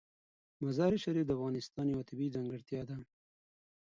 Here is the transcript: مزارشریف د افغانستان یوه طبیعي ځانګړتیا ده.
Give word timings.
مزارشریف 0.65 1.25
د 1.27 1.31
افغانستان 1.37 1.85
یوه 1.93 2.07
طبیعي 2.09 2.33
ځانګړتیا 2.35 2.81
ده. 2.89 2.97